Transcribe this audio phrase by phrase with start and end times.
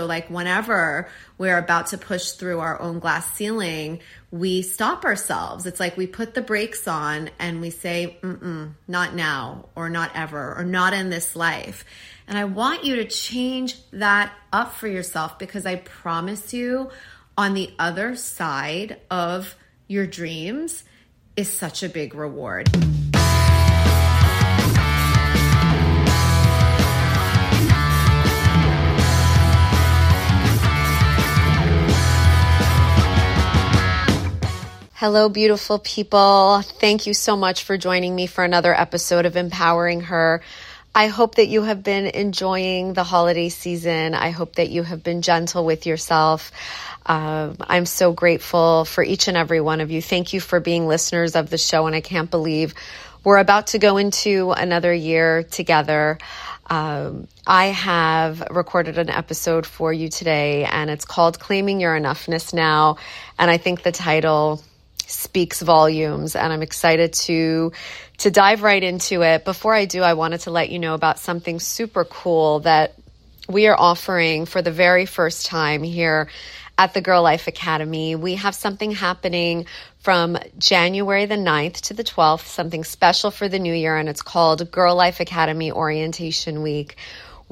[0.00, 1.08] So, like, whenever
[1.38, 4.00] we're about to push through our own glass ceiling,
[4.32, 5.66] we stop ourselves.
[5.66, 10.10] It's like we put the brakes on and we say, Mm-mm, not now, or not
[10.16, 11.84] ever, or not in this life.
[12.26, 16.90] And I want you to change that up for yourself because I promise you,
[17.38, 19.54] on the other side of
[19.86, 20.82] your dreams
[21.36, 22.68] is such a big reward.
[35.06, 36.62] Hello, beautiful people.
[36.62, 40.40] Thank you so much for joining me for another episode of Empowering Her.
[40.94, 44.14] I hope that you have been enjoying the holiday season.
[44.14, 46.52] I hope that you have been gentle with yourself.
[47.04, 50.00] Um, I'm so grateful for each and every one of you.
[50.00, 52.72] Thank you for being listeners of the show, and I can't believe
[53.24, 56.16] we're about to go into another year together.
[56.66, 62.54] Um, I have recorded an episode for you today, and it's called Claiming Your Enoughness
[62.54, 62.96] Now.
[63.38, 64.62] And I think the title
[65.08, 67.72] speaks volumes and I'm excited to
[68.18, 69.44] to dive right into it.
[69.44, 72.94] Before I do, I wanted to let you know about something super cool that
[73.48, 76.28] we are offering for the very first time here
[76.76, 78.16] at the Girl Life Academy.
[78.16, 79.66] We have something happening
[79.98, 84.22] from January the 9th to the 12th, something special for the new year, and it's
[84.22, 86.96] called Girl Life Academy Orientation Week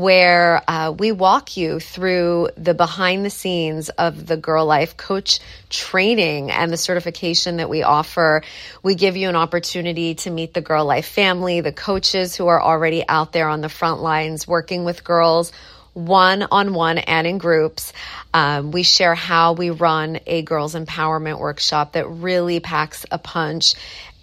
[0.00, 5.40] where uh, we walk you through the behind the scenes of the Girl Life Coach
[5.68, 8.42] training and the certification that we offer.
[8.82, 12.60] We give you an opportunity to meet the Girl Life family, the coaches who are
[12.60, 15.52] already out there on the front lines working with girls
[15.92, 17.92] one on one and in groups.
[18.32, 23.74] Um, we share how we run a girls empowerment workshop that really packs a punch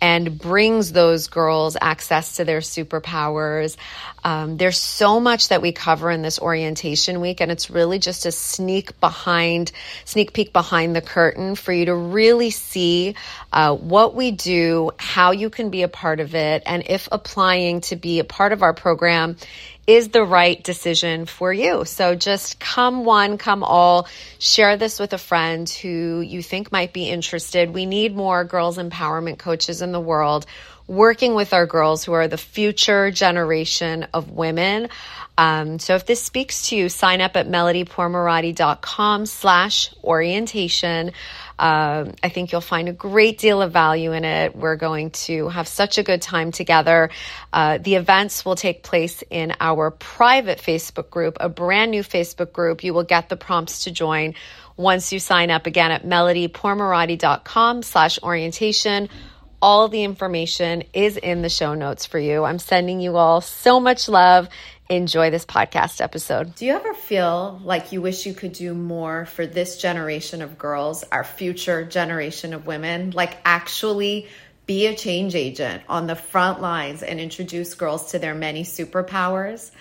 [0.02, 3.78] and brings those girls access to their superpowers.
[4.24, 8.26] Um, there's so much that we cover in this orientation week, and it's really just
[8.26, 9.72] a sneak behind,
[10.06, 13.16] sneak peek behind the curtain for you to really see
[13.52, 17.82] uh, what we do, how you can be a part of it, and if applying
[17.82, 19.38] to be a part of our program
[19.88, 21.86] is the right decision for you.
[21.86, 26.92] So just come one, come all, share this with a friend who you think might
[26.92, 27.74] be interested.
[27.74, 30.46] We need more girls empowerment coaches in the world
[30.88, 34.90] working with our girls who are the future generation of women.
[35.38, 41.12] Um, so if this speaks to you, sign up at melodypourmoradi.com slash orientation.
[41.58, 44.56] Uh, I think you'll find a great deal of value in it.
[44.56, 47.10] We're going to have such a good time together.
[47.52, 52.52] Uh, the events will take place in our private Facebook group, a brand new Facebook
[52.54, 52.84] group.
[52.84, 54.36] You will get the prompts to join
[54.76, 59.10] once you sign up again at melodypourmoradi.com slash orientation.
[59.60, 62.44] All the information is in the show notes for you.
[62.44, 64.50] I'm sending you all so much love
[64.90, 66.56] enjoy this podcast episode.
[66.56, 70.58] Do you ever feel like you wish you could do more for this generation of
[70.58, 73.12] girls, our future generation of women?
[73.12, 74.28] Like, actually
[74.66, 79.72] be a change agent on the front lines and introduce girls to their many superpowers?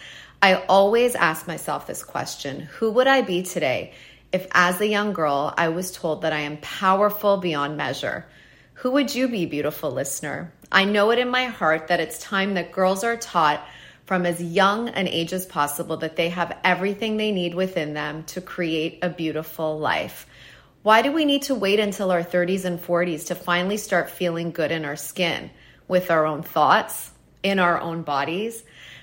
[0.42, 3.92] I always ask myself this question Who would I be today
[4.32, 8.26] if, as a young girl, I was told that I am powerful beyond measure?
[8.80, 10.52] Who would you be, beautiful listener?
[10.70, 13.66] I know it in my heart that it's time that girls are taught
[14.06, 18.22] from as young an age as possible that they have everything they need within them
[18.24, 20.26] to create a beautiful life.
[20.82, 24.52] Why do we need to wait until our 30s and 40s to finally start feeling
[24.52, 25.50] good in our skin
[25.88, 27.10] with our own thoughts,
[27.42, 28.62] in our own bodies?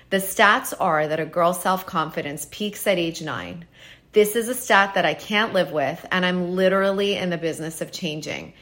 [0.10, 3.66] The stats are that a girl's self confidence peaks at age nine.
[4.14, 7.82] This is a stat that I can't live with, and I'm literally in the business
[7.82, 8.54] of changing.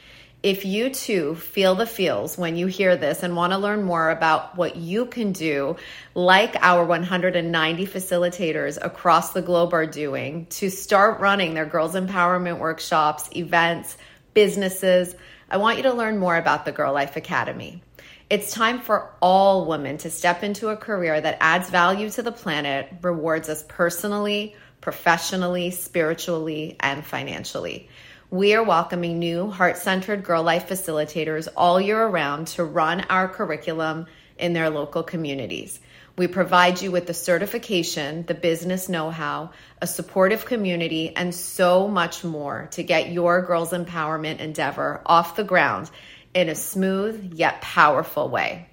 [0.42, 4.10] If you too feel the feels when you hear this and want to learn more
[4.10, 5.76] about what you can do,
[6.14, 12.58] like our 190 facilitators across the globe are doing, to start running their girls' empowerment
[12.58, 13.96] workshops, events,
[14.34, 15.14] businesses,
[15.48, 17.80] I want you to learn more about the Girl Life Academy.
[18.28, 22.32] It's time for all women to step into a career that adds value to the
[22.32, 27.88] planet, rewards us personally, professionally, spiritually, and financially.
[28.32, 33.28] We are welcoming new heart centered girl life facilitators all year around to run our
[33.28, 34.06] curriculum
[34.38, 35.78] in their local communities.
[36.16, 39.50] We provide you with the certification, the business know how,
[39.82, 45.44] a supportive community, and so much more to get your girls' empowerment endeavor off the
[45.44, 45.90] ground
[46.32, 48.66] in a smooth yet powerful way.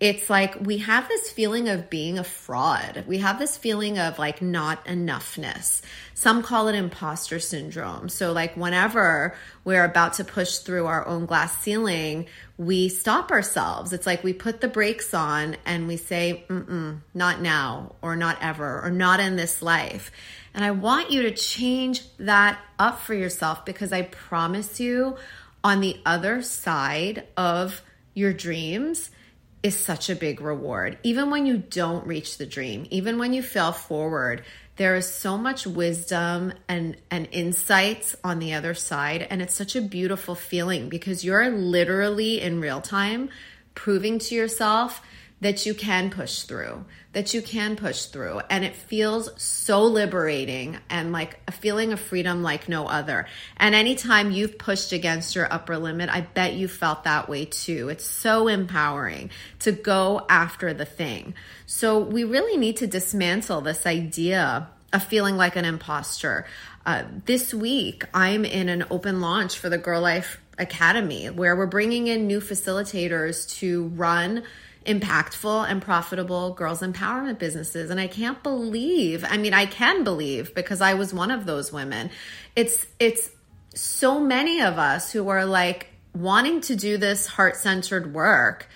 [0.00, 3.04] it's like we have this feeling of being a fraud.
[3.06, 5.82] We have this feeling of like not enoughness.
[6.14, 8.08] Some call it imposter syndrome.
[8.08, 12.26] So, like, whenever we're about to push through our own glass ceiling,
[12.58, 13.92] we stop ourselves.
[13.92, 18.38] It's like we put the brakes on and we say, Mm-mm, not now, or not
[18.40, 20.10] ever, or not in this life.
[20.54, 25.16] And I want you to change that up for yourself because I promise you,
[25.62, 27.82] on the other side of
[28.12, 29.10] your dreams,
[29.64, 30.98] is such a big reward.
[31.02, 34.44] Even when you don't reach the dream, even when you fail forward,
[34.76, 39.74] there is so much wisdom and and insights on the other side and it's such
[39.76, 43.30] a beautiful feeling because you're literally in real time
[43.74, 45.00] proving to yourself
[45.40, 48.40] that you can push through, that you can push through.
[48.48, 53.26] And it feels so liberating and like a feeling of freedom like no other.
[53.56, 57.88] And anytime you've pushed against your upper limit, I bet you felt that way too.
[57.90, 61.34] It's so empowering to go after the thing.
[61.66, 66.46] So we really need to dismantle this idea of feeling like an imposter.
[66.86, 71.66] Uh, this week, I'm in an open launch for the Girl Life Academy where we're
[71.66, 74.44] bringing in new facilitators to run
[74.86, 77.90] impactful and profitable girls empowerment businesses.
[77.90, 81.72] And I can't believe I mean I can believe because I was one of those
[81.72, 82.10] women.
[82.54, 83.30] It's it's
[83.74, 88.68] so many of us who are like wanting to do this heart-centered work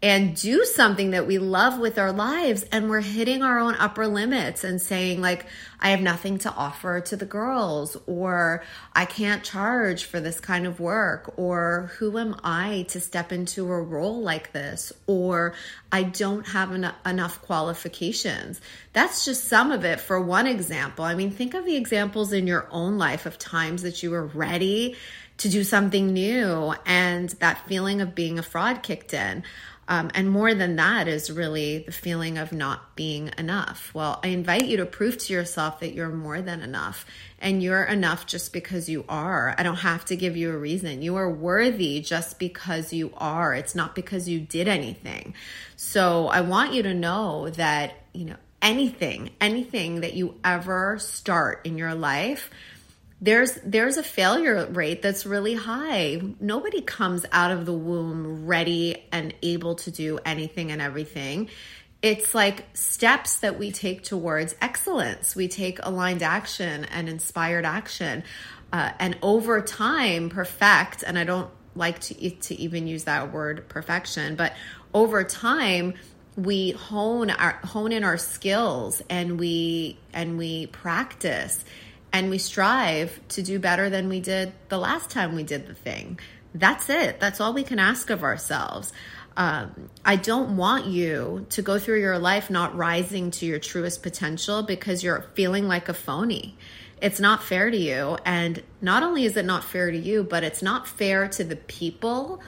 [0.00, 4.06] and do something that we love with our lives and we're hitting our own upper
[4.06, 5.46] limits and saying like
[5.80, 8.62] I have nothing to offer to the girls or
[8.94, 13.72] I can't charge for this kind of work or who am I to step into
[13.72, 15.54] a role like this or
[15.90, 18.60] I don't have en- enough qualifications.
[18.92, 21.04] That's just some of it for one example.
[21.04, 24.26] I mean think of the examples in your own life of times that you were
[24.26, 24.96] ready
[25.38, 29.44] to do something new and that feeling of being a fraud kicked in.
[29.88, 33.90] Um, and more than that is really the feeling of not being enough.
[33.94, 37.06] Well, I invite you to prove to yourself that you're more than enough
[37.38, 39.54] and you're enough just because you are.
[39.56, 41.00] I don't have to give you a reason.
[41.00, 43.54] You are worthy just because you are.
[43.54, 45.32] It's not because you did anything.
[45.76, 51.62] So I want you to know that, you know, anything, anything that you ever start
[51.64, 52.50] in your life,
[53.20, 56.20] there's there's a failure rate that's really high.
[56.40, 61.48] Nobody comes out of the womb ready and able to do anything and everything.
[62.00, 65.34] It's like steps that we take towards excellence.
[65.34, 68.22] We take aligned action and inspired action,
[68.72, 71.02] uh, and over time, perfect.
[71.02, 74.52] And I don't like to to even use that word perfection, but
[74.94, 75.94] over time,
[76.36, 81.64] we hone our hone in our skills and we and we practice
[82.12, 85.74] and we strive to do better than we did the last time we did the
[85.74, 86.18] thing.
[86.54, 87.20] That's it.
[87.20, 88.92] That's all we can ask of ourselves.
[89.36, 94.02] Um, I don't want you to go through your life not rising to your truest
[94.02, 96.56] potential because you're feeling like a phony.
[97.00, 98.18] It's not fair to you.
[98.24, 101.54] And not only is it not fair to you, but it's not fair to the
[101.54, 102.40] people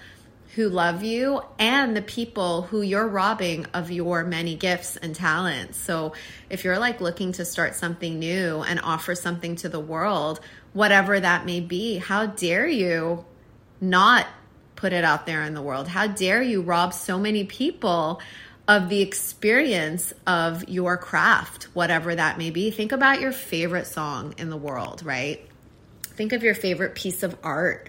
[0.55, 5.79] who love you and the people who you're robbing of your many gifts and talents.
[5.79, 6.15] So
[6.49, 10.41] if you're like looking to start something new and offer something to the world,
[10.73, 13.25] whatever that may be, how dare you
[13.81, 14.27] not
[14.75, 15.87] put it out there in the world?
[15.87, 18.21] How dare you rob so many people
[18.67, 22.71] of the experience of your craft, whatever that may be?
[22.71, 25.47] Think about your favorite song in the world, right?
[26.03, 27.89] Think of your favorite piece of art.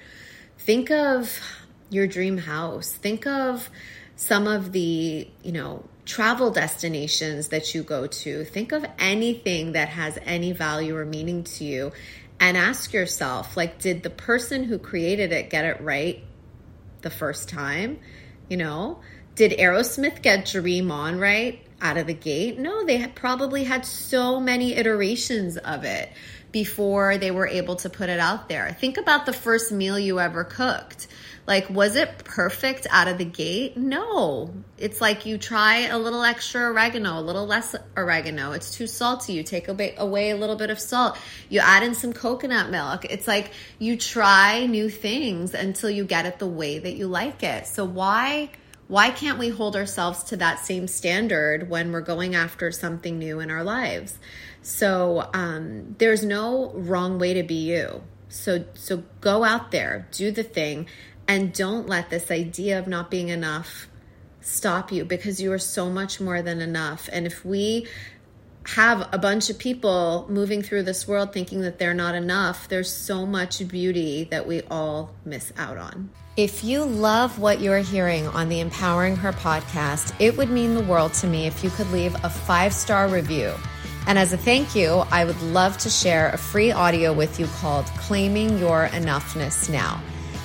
[0.60, 1.40] Think of
[1.92, 2.92] your dream house.
[2.92, 3.70] Think of
[4.16, 8.44] some of the, you know, travel destinations that you go to.
[8.46, 11.92] Think of anything that has any value or meaning to you
[12.40, 16.24] and ask yourself, like, did the person who created it get it right
[17.02, 18.00] the first time?
[18.50, 19.00] You know,
[19.36, 22.58] did Aerosmith get Dream On right out of the gate?
[22.60, 26.10] No, they probably had so many iterations of it.
[26.52, 28.76] before they were able to put it out there.
[28.80, 31.08] Think about the first meal you ever cooked.
[31.48, 33.76] Like, was it perfect out of the gate?
[33.76, 34.54] No.
[34.78, 38.52] It's like you try a little extra oregano, a little less oregano.
[38.52, 39.34] It's too salty.
[39.34, 41.18] You take away a little bit of salt.
[41.50, 43.06] You add in some coconut milk.
[43.06, 47.44] It's like you try new things until you get it the way that you like
[47.44, 47.66] it.
[47.66, 48.50] So, why?
[48.92, 53.40] Why can't we hold ourselves to that same standard when we're going after something new
[53.40, 54.20] in our lives?
[54.64, 58.04] So um, there's no wrong way to be you.
[58.28, 60.88] So so go out there, do the thing,
[61.26, 63.88] and don't let this idea of not being enough
[64.42, 67.08] stop you because you are so much more than enough.
[67.14, 67.88] And if we
[68.66, 72.92] have a bunch of people moving through this world thinking that they're not enough, there's
[72.92, 76.10] so much beauty that we all miss out on.
[76.38, 80.84] If you love what you're hearing on the Empowering Her podcast, it would mean the
[80.84, 83.54] world to me if you could leave a five star review.
[84.08, 87.48] And as a thank you, I would love to share a free audio with you
[87.60, 90.02] called Claiming Your Enoughness Now.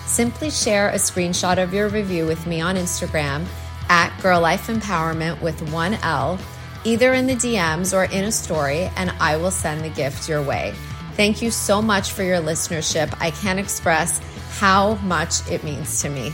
[0.06, 3.46] Simply share a screenshot of your review with me on Instagram
[3.88, 6.38] at Girl Life Empowerment with one L,
[6.86, 10.40] either in the DMs or in a story, and I will send the gift your
[10.40, 10.72] way.
[11.14, 13.12] Thank you so much for your listenership.
[13.20, 14.20] I can't express
[14.60, 16.32] how much it means to me.